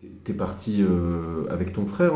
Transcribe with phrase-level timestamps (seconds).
[0.00, 0.84] Tu es parti
[1.50, 2.12] avec ton frère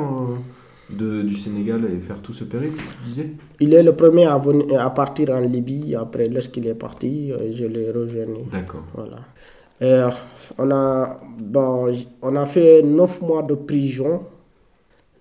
[0.89, 3.31] du Sénégal et faire tout ce périple, tu disais?
[3.59, 5.95] Il est le premier à, venir, à partir en Libye.
[5.97, 8.27] Après, lorsqu'il est parti, je l'ai rejoint.
[8.53, 8.85] D'accord.
[8.95, 10.21] Voilà.
[10.59, 11.93] on, a, bon,
[12.23, 14.23] on a fait neuf mois de prison.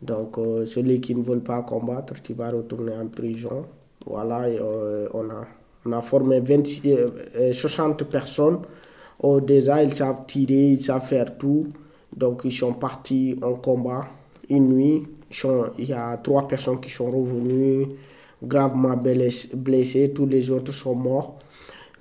[0.01, 3.65] Donc, celui qui ne veut pas combattre, tu vas retourner en prison.
[4.05, 4.47] Voilà,
[5.13, 5.47] on a
[5.85, 6.95] on a formé 26,
[7.53, 8.59] 60 euh, euh, personnes.
[9.43, 11.67] Déjà, ils savent tirer, ils savent faire tout.
[12.15, 14.07] Donc, ils sont partis en combat
[14.49, 15.03] une nuit.
[15.77, 17.87] il y a trois personnes qui sont revenues
[18.43, 20.11] gravement blessées.
[20.13, 21.39] Tous les autres sont morts.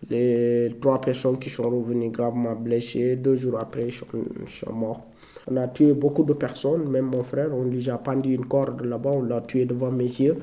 [0.08, 5.04] Les trois personnes qui sont revenues gravement blessées, deux jours après, ils sont, morts.
[5.50, 8.82] On a tué beaucoup de personnes, même mon frère, on lui a pendu une corde
[8.82, 10.38] là-bas, on l'a tué devant mes yeux.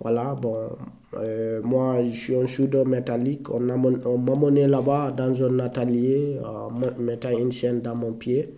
[0.00, 0.56] Voilà, bon,
[1.14, 3.48] euh, moi je suis un soudeur métallique.
[3.50, 3.76] On m'a
[4.36, 8.54] mené là-bas dans un atelier en mettant une chaîne dans mon pied.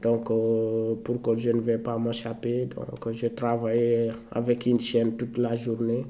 [0.00, 5.16] Donc, euh, pour que je ne vais pas m'échapper, donc je travaillais avec une chaîne
[5.16, 6.06] toute la journée.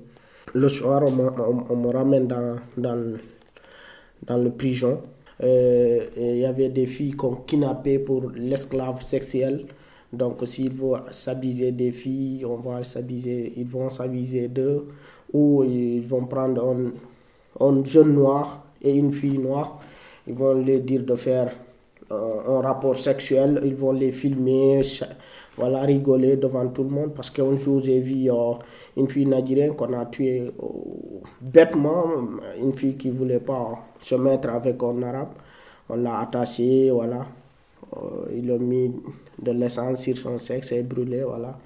[0.54, 3.16] Le soir, on, me ramène dans, dans,
[4.24, 5.00] dans le prison.
[5.42, 9.66] Euh, il y avait des filles qu'on kidnappait pour l'esclave sexuel.
[10.12, 14.88] Donc, s'ils vont s'abuser des filles, on va ils vont s'abuser d'eux,
[15.32, 19.80] ou ils vont prendre un, un, jeune noir et une fille noire,
[20.26, 21.52] ils vont leur dire de faire
[22.10, 24.82] euh, un rapport sexuel, ils vont les filmer,
[25.56, 28.52] voilà, rigoler devant tout le monde, parce qu'un jour j'ai vu euh,
[28.98, 30.66] une fille nigérienne qu'on a tuée euh,
[31.40, 32.04] bêtement,
[32.60, 35.30] une fille qui voulait pas se mettre avec un arabe,
[35.88, 37.26] on l'a attachée, voilà,
[38.32, 38.90] ils l'ont mis
[39.40, 41.58] de l'essence sur son sexe et brûlé, voilà.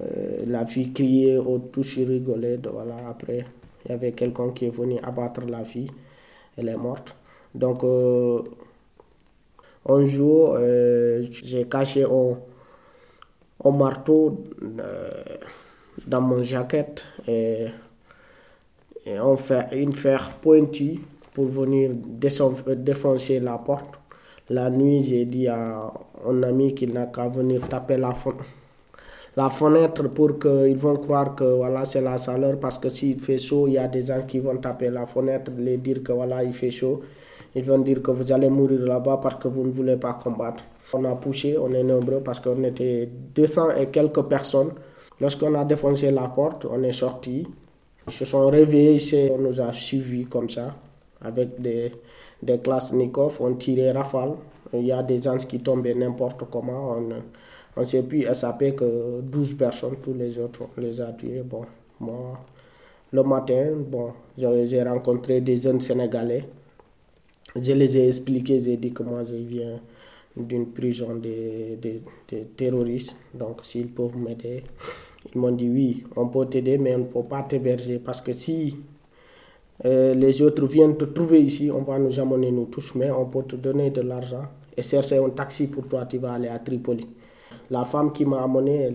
[0.00, 2.58] Euh, la fille criait au touche rigolait.
[3.08, 3.46] Après,
[3.84, 5.90] il y avait quelqu'un qui est venu abattre la fille,
[6.56, 7.14] elle est morte.
[7.54, 8.42] Donc, euh,
[9.88, 12.36] un jour, euh, j'ai caché un,
[13.64, 14.44] un marteau
[16.06, 17.66] dans mon jaquette et,
[19.06, 20.98] une fer pointu
[21.32, 23.94] pour venir défoncer la porte.
[24.48, 25.92] La nuit, j'ai dit à
[26.24, 28.14] un ami qu'il n'a qu'à venir taper la,
[29.36, 33.38] la fenêtre pour qu'ils vont croire que voilà, c'est la chaleur parce que s'il fait
[33.38, 36.44] chaud, il y a des gens qui vont taper la fenêtre, les dire que voilà,
[36.44, 37.02] il fait chaud.
[37.56, 40.62] Ils vont dire que vous allez mourir là-bas parce que vous ne voulez pas combattre.
[40.92, 44.70] On a poussé, on est nombreux parce qu'on était 200 et quelques personnes.
[45.20, 47.46] Lorsqu'on a défoncé la porte, on est sorti.
[48.06, 50.76] Ils se sont réveillés, on nous a suivis comme ça,
[51.20, 51.92] avec des,
[52.42, 54.32] des classes Nikov, on tirait rafale.
[54.72, 56.96] Il y a des gens qui tombaient n'importe comment.
[56.98, 57.08] On,
[57.76, 61.42] on s'est pu SAP que 12 personnes, tous les autres, on les a tués.
[61.42, 61.64] Bon,
[62.00, 62.40] moi,
[63.12, 66.44] le matin, bon, j'ai rencontré des jeunes Sénégalais.
[67.54, 69.80] Je les ai expliqués, j'ai dit que moi, je viens
[70.36, 73.16] d'une prison de, de, terroristes.
[73.32, 74.64] Donc, s'ils peuvent m'aider,
[75.34, 78.32] ils m'ont dit oui, on peut t'aider, mais on ne peut pas t'héberger parce que
[78.32, 78.76] si
[79.84, 83.42] les autres viennent te trouver ici, on va nous amener nous tous, mais on peut
[83.42, 84.44] te donner de l'argent
[84.76, 87.06] et chercher un taxi pour toi, tu vas aller à Tripoli.
[87.70, 88.92] La femme qui m'a amené,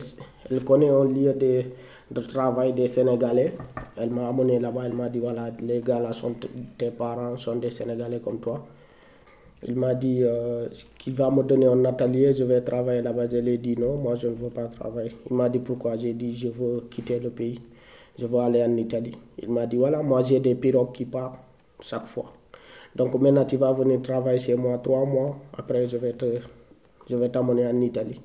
[0.49, 1.63] elle, connaît un lieu de,
[2.11, 3.53] de, travail des Sénégalais.
[3.97, 6.35] Elle m'a amené là-bas, elle m'a dit voilà, les gars là sont
[6.77, 8.65] tes parents, sont des Sénégalais comme toi.
[9.67, 10.67] Il m'a dit euh,
[10.97, 13.27] qu'il va me donner un atelier, je vais travailler là-bas.
[13.31, 15.11] Je lui ai dit non, moi je ne veux pas travailler.
[15.29, 15.97] Il m'a dit pourquoi?
[15.97, 17.59] J'ai dit je veux quitter le pays
[18.17, 19.17] je veux aller en Italie.
[19.39, 21.39] Il m'a dit, voilà, moi j'ai des pirogues qui partent
[21.79, 22.33] chaque fois.
[22.95, 27.81] Donc maintenant tu vas venir travailler chez moi trois mois, après je vais t'amener en
[27.81, 28.21] Italie.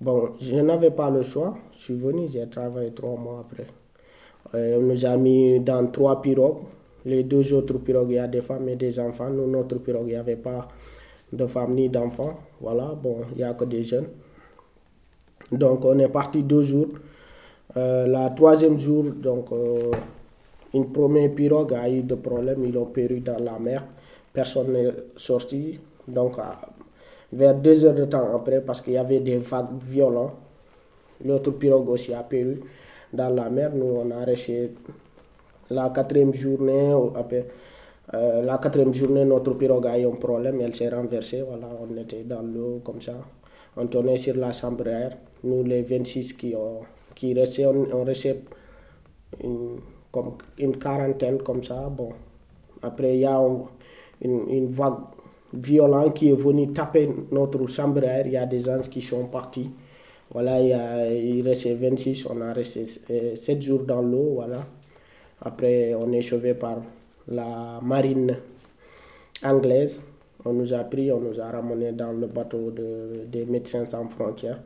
[0.00, 3.66] Bon, je n'avais pas le choix, je suis venu, j'ai travaillé trois mois après.
[4.54, 6.58] Euh, on nous a mis dans trois pirogues.
[7.06, 9.30] Les deux autres pirogues, il y a des femmes et des enfants.
[9.30, 10.68] Nous, notre pirogue, il n'y avait pas
[11.32, 12.38] de femmes ni d'enfants.
[12.60, 14.08] Voilà, bon, il n'y a que des jeunes.
[15.52, 16.88] Donc on est parti deux jours.
[17.76, 19.90] Euh, la troisième jour, donc, euh,
[20.74, 23.84] une première pirogue a eu des problèmes, ils ont péri dans la mer.
[24.32, 25.80] Personne n'est sorti.
[26.06, 26.36] Donc,
[27.32, 30.34] vers deux heures de temps après, parce qu'il y avait des vagues violentes,
[31.24, 32.60] l'autre pirogue aussi a péri
[33.12, 33.72] dans la mer.
[33.74, 34.72] Nous, on a resté
[35.70, 36.92] la quatrième journée.
[37.16, 37.46] Après,
[38.12, 41.42] euh, la quatrième journée, notre pirogue a eu un problème, elle s'est renversée.
[41.42, 43.14] Voilà, on était dans l'eau comme ça.
[43.76, 44.84] On tournait sur la chambre.
[45.42, 46.80] Nous, les 26 qui ont
[47.14, 48.40] qui restait, on, restait
[49.42, 49.78] une,
[50.10, 51.88] comme une quarantaine comme ça.
[51.88, 52.10] Bon,
[52.82, 53.38] après, il y a
[54.20, 54.94] une, une, vague
[55.52, 58.02] violente qui est venue taper notre chambre.
[58.24, 59.70] Il y a des gens qui sont partis.
[60.32, 64.32] Voilà, il, a, il restait 26, on a resté 7 jours dans l'eau.
[64.34, 64.66] Voilà.
[65.40, 66.82] Après, on est sauvé par
[67.28, 68.36] la marine
[69.42, 70.04] anglaise.
[70.44, 74.08] On nous a pris, on nous a ramenés dans le bateau de, des médecins sans
[74.08, 74.60] frontières.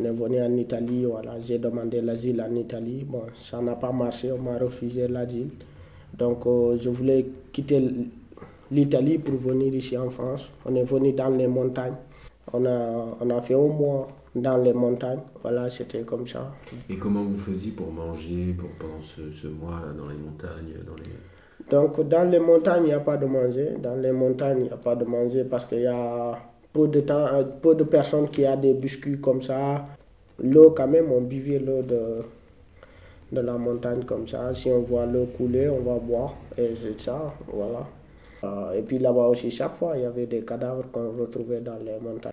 [0.00, 3.04] On est venu en Italie, voilà, j'ai demandé l'asile en Italie.
[3.04, 5.50] Bon, ça n'a pas marché, on m'a refusé l'asile.
[6.16, 7.82] Donc, euh, je voulais quitter
[8.70, 10.52] l'Italie pour venir ici en France.
[10.64, 11.96] On est venu dans les montagnes.
[12.52, 15.20] On a, on a fait un mois dans les montagnes.
[15.42, 16.52] Voilà, c'était comme ça.
[16.88, 20.74] Et comment vous faisiez pour manger pour, pendant ce, ce mois là, dans les montagnes
[20.86, 21.70] dans les...
[21.70, 23.74] Donc, dans les montagnes, il n'y a pas de manger.
[23.82, 26.38] Dans les montagnes, il n'y a pas de manger parce qu'il y a
[26.78, 27.26] peu de, temps,
[27.60, 29.84] peu de personnes qui ont des biscuits comme ça.
[30.40, 32.22] L'eau, quand même, on buvait l'eau de,
[33.32, 34.54] de la montagne comme ça.
[34.54, 36.36] Si on voit l'eau couler, on va boire.
[36.56, 37.86] Et c'est ça, voilà.
[38.44, 41.78] Euh, et puis là-bas aussi, chaque fois, il y avait des cadavres qu'on retrouvait dans
[41.84, 42.32] les montagnes.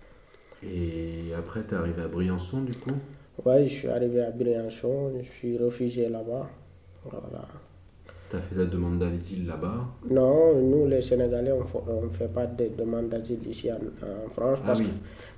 [0.62, 2.94] Et après, tu es arrivé à Briançon, du coup?
[3.44, 6.48] Oui, je suis arrivé à Briançon, je suis réfugié là-bas.
[7.04, 7.48] Voilà.
[8.30, 12.46] Tu as fait la demande d'asile là-bas Non, nous les Sénégalais, on ne fait pas
[12.46, 14.58] de demande d'asile ici en, France.
[14.62, 14.86] Ah Parce, oui.
[14.86, 14.90] que,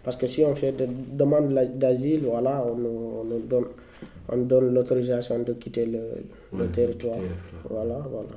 [0.02, 3.66] parce que si on fait de demande d'asile, voilà, on nous, on nous donne,
[4.30, 6.00] on donne l'autorisation de quitter le,
[6.56, 7.16] le territoire.
[7.16, 7.22] Là.
[7.68, 8.28] Voilà, voilà.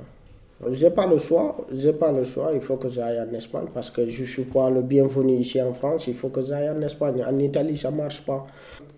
[0.70, 3.90] J'ai pas le choix, j'ai pas le choix, il faut que j'aille en Espagne parce
[3.90, 7.24] que je suis pas le bienvenu ici en France, il faut que j'aille en Espagne.
[7.28, 8.46] En Italie, ça marche pas.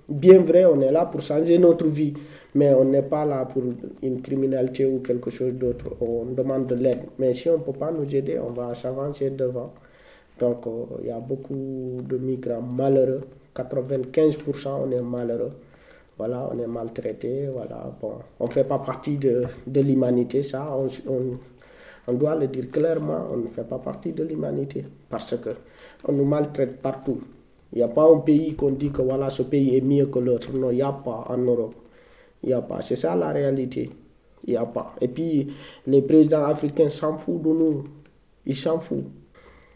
[0.09, 2.13] Bien vrai, on est là pour changer notre vie,
[2.55, 3.63] mais on n'est pas là pour
[4.03, 5.87] une criminalité ou quelque chose d'autre.
[6.01, 9.73] On demande de l'aide, mais si on peut pas nous aider, on va s'avancer devant.
[10.39, 13.23] Donc, euh, il y a beaucoup de migrants malheureux.
[13.55, 15.53] 95% on est malheureux.
[16.19, 17.49] Voilà, on est maltraité.
[17.53, 20.77] Voilà, bon, on ne fait pas partie de, de l'humanité, ça.
[20.77, 21.39] On, on,
[22.09, 25.51] on doit le dire clairement, on ne fait pas partie de l'humanité parce que
[26.07, 27.21] on nous maltraite partout.
[27.75, 30.21] Il n'y a pas un pays qu'on dit que voilà, ce pays est mieux que
[30.21, 30.53] l'autre.
[30.53, 31.75] Non, il n'y a pas en Europe.
[32.43, 32.81] Il n'y a pas.
[32.83, 33.91] C'est ça la réalité.
[34.47, 34.95] Il n'y a pas.
[35.01, 35.49] Et puis,
[35.89, 37.85] les présidents africains s'en foutent de nous.
[38.47, 39.11] Ils s'en foutent.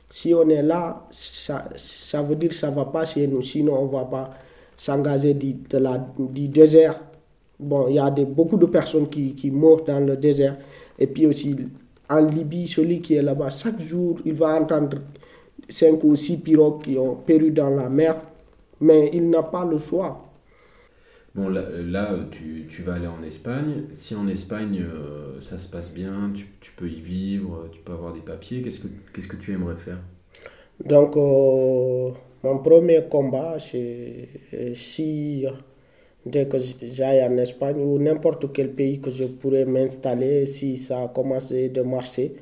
[0.09, 3.43] Si on est là, ça, ça veut dire que ça ne va pas chez nous.
[3.43, 4.31] Sinon, on ne va pas
[4.77, 7.01] s'engager du, de la, du désert.
[7.59, 10.57] Bon, il y a des, beaucoup de personnes qui, qui meurent dans le désert.
[11.01, 11.57] Et puis aussi,
[12.09, 14.99] en Libye, celui qui est là-bas, chaque jour, il va entendre
[15.69, 18.17] cinq ou six pirogues qui ont péri dans la mer.
[18.81, 20.25] Mais il n'a pas le choix.
[21.35, 23.85] Bon, là, là, tu, tu vas aller en Espagne.
[23.93, 27.93] Si en Espagne, euh, ça se passe bien, tu, tu peux y vivre, tu peux
[27.93, 29.99] avoir des papiers, qu'est-ce que, qu'est-ce que tu aimerais faire?
[30.85, 32.11] Donc, euh,
[32.43, 35.45] mon premier combat, c'est euh, si
[36.25, 41.03] dès que j'aille en Espagne ou n'importe quel pays que je pourrais m'installer, si ça
[41.05, 42.35] a commencé de marcher,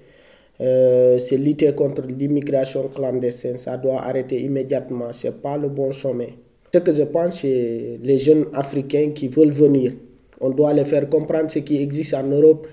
[0.60, 3.56] euh, c'est lutter contre l'immigration clandestine.
[3.56, 5.12] Ça doit arrêter immédiatement.
[5.12, 6.28] Ce n'est pas le bon chemin.
[6.72, 9.92] Ce que je pense, c'est les jeunes Africains qui veulent venir.
[10.40, 12.66] On doit les faire comprendre ce qui existe en Europe.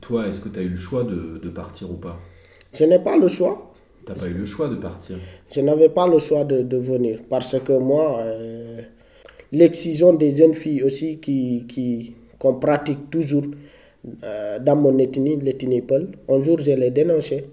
[0.00, 2.18] Toi, est-ce que tu as eu le choix de, de partir ou pas?
[2.72, 3.72] Je n'ai pas le choix.
[4.06, 5.16] Tu n'as pas eu le choix de partir?
[5.52, 8.80] Je n'avais pas le choix de, de venir parce que moi, euh,
[9.52, 13.44] l'excision des jeunes filles aussi qui, qui, qu'on pratique toujours
[14.24, 17.44] euh, dans mon ethnie, l'ethnie Peul, un jour je l'ai dénoncé.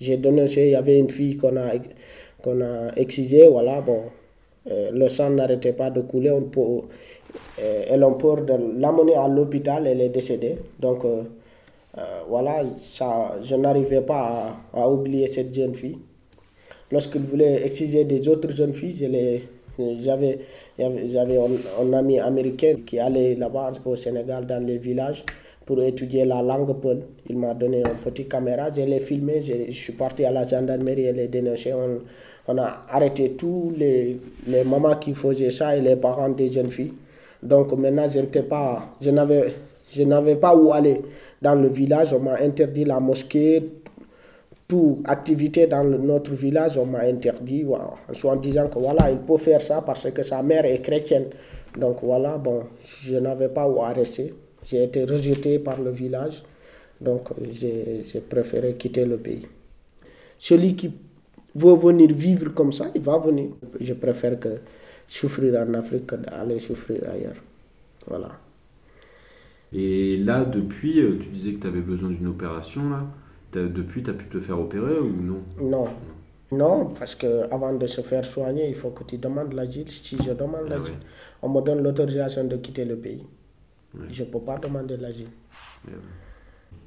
[0.00, 1.70] J'ai dénoncé, il y avait une fille qu'on a,
[2.42, 4.02] qu'on a excisée, voilà, bon,
[4.70, 9.14] euh, le sang n'arrêtait pas de couler, on peut, euh, elles ont peur de l'amener
[9.14, 10.56] à l'hôpital, elle est décédée.
[10.78, 11.04] Donc,
[12.28, 15.96] voilà, ça, je n'arrivais pas à, oublier cette jeune fille.
[16.92, 19.38] Lorsqu'il voulait exciser des autres jeunes filles, je
[20.00, 20.38] j'avais
[20.78, 25.24] j'avais un ami américain qui allait là-bas au Sénégal dans les villages
[25.66, 27.02] pour étudier la langue peul.
[27.28, 30.46] Il m'a donné une petite caméra, je l'ai filmé, je, je suis parti à la
[30.46, 31.72] gendarmerie et les dénoncé.
[31.74, 31.98] On,
[32.48, 36.70] on a arrêté tous les, les mamans qui faisaient ça et les parents des jeunes
[36.70, 36.92] filles.
[37.42, 39.54] Donc maintenant, je n'étais pas, je n'avais,
[39.92, 41.02] je n'avais pas où aller
[41.42, 42.14] dans le village.
[42.14, 43.62] On m'a interdit la mosquée,
[44.68, 49.62] toute activité dans notre village, on m'a interdit, en disant que voilà, il peut faire
[49.62, 51.26] ça parce que sa mère est chrétienne.
[51.76, 54.32] Donc voilà, bon, je n'avais pas où rester.
[54.66, 56.42] J'ai été rejeté par le village,
[57.00, 59.46] donc j'ai j'ai préféré quitter le pays.
[60.38, 60.92] Celui qui
[61.54, 63.50] veut venir vivre comme ça, il va venir.
[63.80, 64.52] Je préfère que
[65.08, 67.40] souffrir en Afrique que d'aller souffrir ailleurs.
[68.08, 68.32] Voilà.
[69.72, 73.06] Et là, depuis, euh, tu disais que tu avais besoin d'une opération, là.
[73.52, 75.38] Depuis, tu as pu te faire opérer ou non?
[75.58, 75.88] Non.
[76.52, 79.90] Non, parce que avant de se faire soigner, il faut que tu demandes l'asile.
[79.90, 81.00] Si je demande Ah l'asile, ouais.
[81.42, 83.24] on me donne l'autorisation de quitter le pays.
[83.96, 84.06] Ouais.
[84.10, 85.28] Je ne peux pas demander l'asile.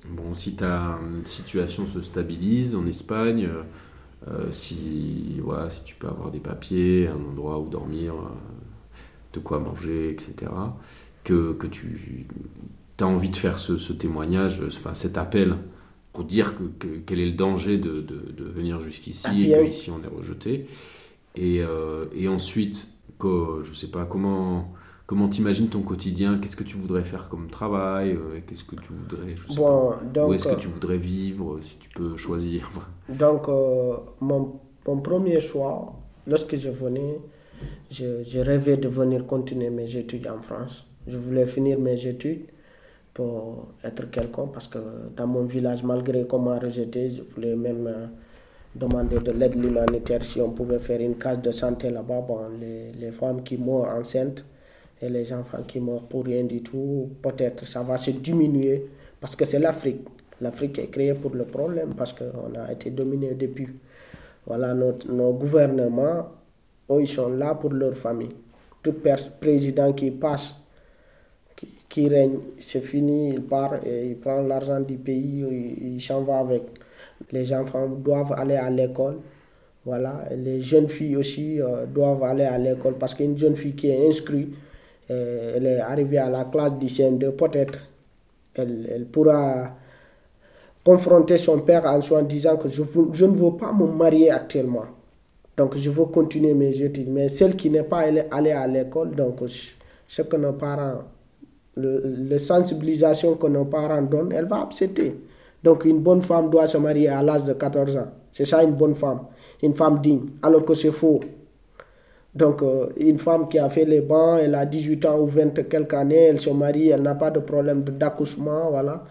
[0.07, 3.63] Bon, si ta euh, situation se stabilise en Espagne, euh,
[4.27, 8.29] euh, si, voilà, si tu peux avoir des papiers, un endroit où dormir, euh,
[9.33, 10.51] de quoi manger, etc.,
[11.23, 12.27] que, que tu
[12.99, 15.55] as envie de faire ce, ce témoignage, enfin cet appel
[16.11, 20.03] pour dire que, quel est le danger de, de, venir jusqu'ici ah, et qu'ici on
[20.03, 20.65] est rejeté.
[21.35, 22.89] Et, euh, et ensuite,
[23.19, 24.73] que, je sais pas comment
[25.09, 26.37] comment t'imagines ton quotidien?
[26.37, 28.11] Qu'est-ce que tu voudrais faire comme travail?
[28.11, 29.33] Euh, Qu'est-ce que tu voudrais
[30.23, 32.69] Où est-ce que tu voudrais vivre si tu peux choisir?
[33.09, 35.95] Donc mon, mon, premier choix,
[36.27, 37.17] lorsque je venais,
[37.89, 40.85] je, je rêvais de venir continuer mes études en France.
[41.07, 42.45] Je voulais finir mes études
[43.11, 44.77] pour être quelqu'un parce que
[45.17, 48.05] dans mon village, malgré qu'on m'a rejeté, je voulais même euh,
[48.75, 52.21] demander de l'aide humanitaire si on pouvait faire une case de santé là-bas.
[52.21, 54.45] Bon, les, les, femmes qui meurent enceintes
[55.01, 58.85] et les enfants qui meurent pour rien du tout, peut-être ça va se diminuer
[59.19, 60.05] parce que c'est l'Afrique.
[60.41, 63.67] L'Afrique est créée pour le problème parce qu'on a été dominé depuis.
[64.45, 66.27] Voilà, notre, nos gouvernements,
[66.89, 68.29] eux, ils sont là pour leur famille.
[68.81, 68.95] Tout
[69.39, 70.55] président qui passe
[71.89, 75.43] qui règne, c'est fini, il part et il prend l'argent du pays,
[75.81, 76.61] il, s'en va avec.
[77.31, 79.17] Les enfants doivent aller à l'école.
[79.85, 83.89] Voilà, les jeunes filles aussi euh, doivent aller à l'école parce qu'une jeune fille qui
[83.89, 84.53] est inscrite,
[85.11, 87.79] euh, elle est arrivée à la classe du CM2, peut-être
[88.55, 89.75] elle, elle, pourra
[90.83, 94.31] confronter son père en soi en disant que je, je ne veux pas me marier
[94.31, 94.85] actuellement.
[95.57, 97.09] Donc je veux continuer mes études.
[97.09, 99.39] Mais celle qui n'est pas allée à l'école, donc
[100.07, 101.03] ce que nos parents
[101.81, 105.15] la sensibilisation que nos parents donnent, elle va accepter.
[105.63, 108.07] Donc une bonne femme doit se marier à l'âge de 14 ans.
[108.31, 109.21] C'est ça une bonne femme,
[109.61, 111.19] une femme digne, alors que c'est faux.
[112.33, 115.67] Donc euh, une femme qui a fait les bancs, elle a 18 ans ou 20
[115.67, 119.03] quelques années, elle se marie, elle n'a pas de problème d'accouchement, voilà.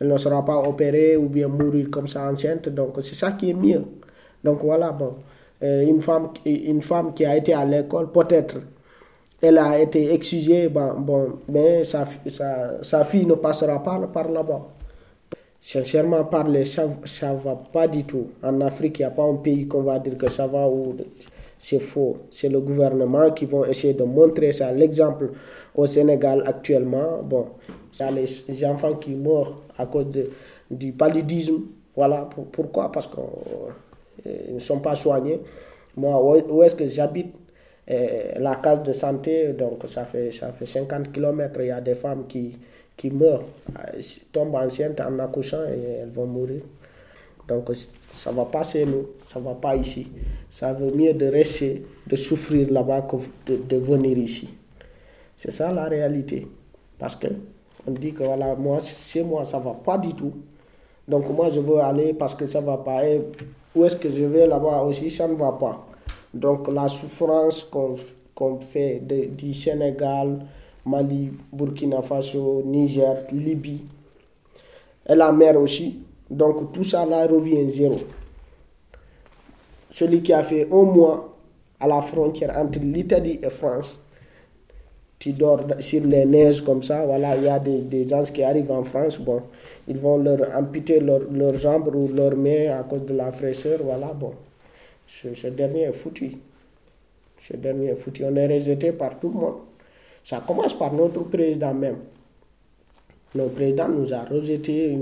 [0.00, 2.68] Elle ne sera pas opérée ou bien mourir comme ça enceinte.
[2.70, 3.84] Donc c'est ça qui est mieux.
[4.44, 5.14] Donc voilà, bon.
[5.62, 8.56] Euh, une, femme, une femme qui a été à l'école, peut-être
[9.42, 14.28] elle a été excusée, bon, bon mais sa, sa, sa, fille ne passera pas par
[14.30, 14.66] là-bas.
[15.62, 18.28] Sincèrement parler, ça ne va pas du tout.
[18.42, 20.96] En Afrique, il n'y a pas un pays qu'on va dire que ça va ou
[21.62, 22.16] c'est faux.
[22.30, 24.72] C'est le gouvernement qui va essayer de montrer ça.
[24.72, 25.30] L'exemple
[25.74, 27.48] au Sénégal actuellement, bon,
[27.92, 30.30] il y a les enfants qui meurent à cause de,
[30.70, 31.60] du paludisme.
[31.94, 32.90] Voilà, pourquoi?
[32.90, 35.40] Parce qu'ils ne sont pas soignés.
[35.98, 37.34] Moi, où est-ce que j'habite?
[38.38, 41.96] La case de santé, donc ça fait, ça fait 50 km, il y a des
[41.96, 42.56] femmes qui,
[42.96, 43.42] qui meurent,
[43.76, 44.00] euh,
[44.30, 46.60] tombent enceintes en accouchant et elles vont mourir.
[47.50, 47.68] Donc
[48.14, 50.06] ça ne va pas chez nous, ça ne va pas ici.
[50.48, 53.16] Ça veut mieux de rester, de souffrir là-bas que
[53.46, 54.48] de, de venir ici.
[55.36, 56.46] C'est ça la réalité.
[56.96, 57.26] Parce que
[57.88, 60.32] on dit que voilà, moi, chez moi, ça ne va pas du tout.
[61.08, 63.04] Donc moi, je veux aller parce que ça ne va pas.
[63.08, 63.20] Et
[63.74, 65.86] où est-ce que je vais là-bas aussi, ça ne va pas.
[66.32, 69.02] Donc la souffrance qu'on fait
[69.36, 70.38] du Sénégal,
[70.86, 73.82] Mali, Burkina Faso, Niger, Libye,
[75.08, 75.98] et la mer aussi.
[76.30, 77.96] Donc tout ça là revient zéro.
[79.90, 81.36] Celui qui a fait un mois
[81.80, 83.98] à la frontière entre l'Italie et France,
[85.18, 88.42] tu dors sur les neiges comme ça, voilà, il y a des, des gens qui
[88.42, 89.42] arrivent en France, bon,
[89.88, 94.12] ils vont leur amputer leurs jambes ou leurs mains à cause de la fraîcheur, voilà,
[94.14, 94.32] bon
[95.10, 96.36] ce, dernier est foutu.
[97.42, 98.24] Ce dernier est foutu.
[98.24, 99.56] On est rejeté par tout le monde.
[100.22, 101.98] Ça commence par notre président même.
[103.34, 104.96] Notre président nous a rejetés.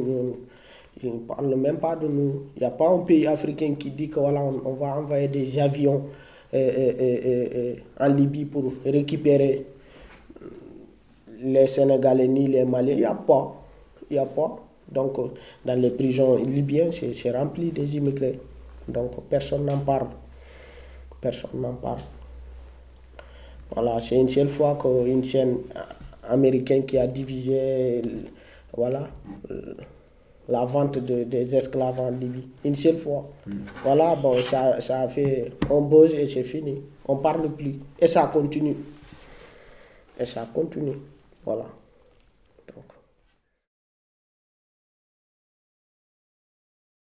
[1.02, 2.46] Il ne parle même pas de nous.
[2.56, 5.58] Il n'y a pas un pays africain qui dit que voilà, on, va envoyer des
[5.58, 6.04] avions
[6.52, 9.66] en Libye pour récupérer
[11.40, 12.94] les Sénégalais ni les Maliens.
[12.94, 13.54] Il n'y a pas.
[14.10, 14.56] Il n'y a pas.
[14.90, 15.16] Donc,
[15.64, 18.38] dans les prisons libyennes, c'est rempli des immigrés.
[18.88, 20.08] Donc personne n'en parle.
[21.20, 22.00] Personne n'en parle.
[23.70, 25.58] Voilà, c'est une seule fois qu'une scène
[26.26, 28.00] américaine qui a divisé
[28.74, 29.08] voilà,
[30.48, 32.48] la vente de, des esclaves en Libye.
[32.64, 33.28] Une seule fois.
[33.84, 35.52] Voilà, bon, ça, ça a fait
[36.14, 36.82] et c'est fini.
[37.06, 37.78] On parle plus.
[37.98, 38.76] Et ça continue.
[40.18, 40.96] Et ça continue.
[41.44, 41.66] Voilà.